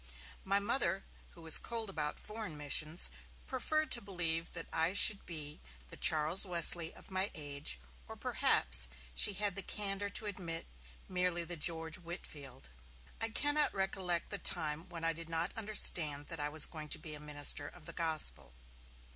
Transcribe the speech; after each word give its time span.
My 0.43 0.57
Mother, 0.59 1.03
who 1.33 1.43
was 1.43 1.59
cold 1.59 1.87
about 1.87 2.19
foreign 2.19 2.57
missions, 2.57 3.11
preferred 3.45 3.91
to 3.91 4.01
believe 4.01 4.51
that 4.53 4.65
I 4.73 4.93
should 4.93 5.27
be 5.27 5.61
the 5.89 5.95
Charles 5.95 6.43
Wesley 6.43 6.91
of 6.95 7.11
my 7.11 7.29
age, 7.35 7.79
'or 8.07 8.15
perhaps', 8.15 8.87
she 9.13 9.33
had 9.33 9.55
the 9.55 9.61
candour 9.61 10.09
to 10.09 10.25
admit, 10.25 10.65
'merely 11.07 11.43
the 11.43 11.55
George 11.55 11.97
Whitefield'. 11.99 12.69
I 13.21 13.29
cannot 13.29 13.75
recollect 13.75 14.31
the 14.31 14.39
time 14.39 14.89
when 14.89 15.03
I 15.03 15.13
did 15.13 15.29
not 15.29 15.51
understand 15.55 16.29
that 16.29 16.39
I 16.39 16.49
was 16.49 16.65
going 16.65 16.89
to 16.89 16.97
be 16.97 17.13
a 17.13 17.19
minister 17.19 17.67
of 17.67 17.85
the 17.85 17.93
Gospel. 17.93 18.53